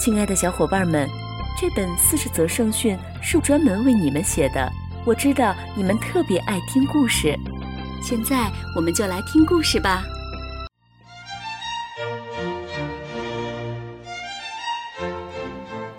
[0.00, 1.06] 亲爱的小伙伴们，
[1.60, 4.66] 这本四十则圣训是专门为你们写的。
[5.04, 7.38] 我知道你们特别爱听故事，
[8.02, 10.02] 现在我们就来听故事吧。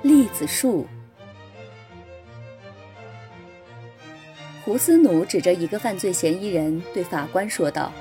[0.01, 0.87] 栗子树。
[4.65, 7.91] 胡斯努指着一个犯罪嫌疑人对法官说道：“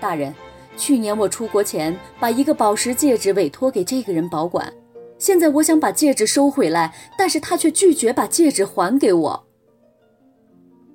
[0.00, 0.34] 大人，
[0.78, 4.72] 去年我出国前把一个宝石戒指委托给这个人保管。”
[5.18, 9.46] 现在我想把戒指收回来，但是他却拒绝把戒指还给我。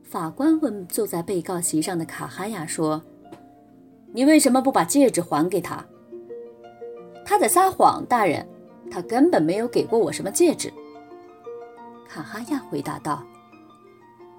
[0.04, 3.02] 法官问坐在被告席上的卡哈亚说
[4.14, 5.86] ：“你为什么不把戒指还给他？”
[7.24, 8.48] 他在撒谎，大人，
[8.90, 10.74] 他根本没有给过我什么戒指。”
[12.10, 13.24] 卡哈亚回答道。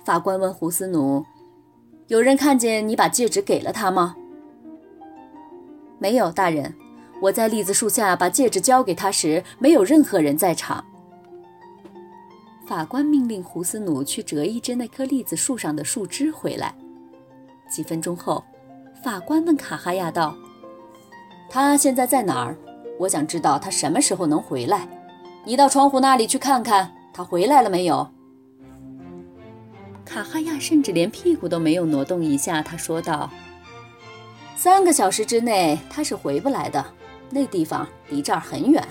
[0.05, 1.25] 法官问胡斯努
[2.09, 4.17] ：“有人看见你把戒指给了他吗
[6.01, 6.75] ？”“没有，大人。”
[7.21, 10.85] 我在栗子树下把戒指交给他时，没有任何人在场。
[12.67, 16.75] 法官命令胡斯努去折一只那棵栗子树上的树枝回来。
[17.69, 18.43] 几分钟后，
[19.03, 20.35] 法官问卡哈亚道
[21.51, 22.57] ：“他现在在哪儿？
[22.99, 24.89] 我想知道他什么时候能回来。
[25.45, 28.09] 你到窗户那里去看看，他回来了没有？”
[30.07, 32.63] 卡哈亚甚至连屁股都没有挪动一下。
[32.63, 33.31] 他说道
[34.57, 36.85] ：“三个小时之内他是回不来的。”
[37.31, 38.87] 那地方离这儿很远。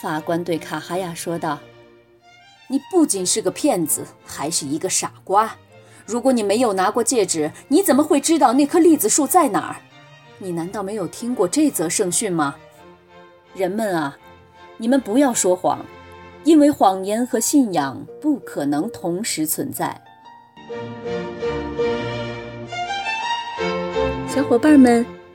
[0.00, 1.60] 法官对卡哈亚说道
[2.68, 5.56] ：“你不仅是个骗子，还是一个傻瓜。
[6.04, 9.76] 如果你没有拿过戒指，你怎么会知道那棵栗子树在哪儿？
[10.38, 12.56] 你难道没有听过这则圣训吗？
[13.54, 14.18] 人们啊，
[14.78, 15.86] 你们不要说谎，
[16.42, 20.02] 因为谎言和信仰不可能同时存在。”
[24.26, 25.21] 小伙伴们。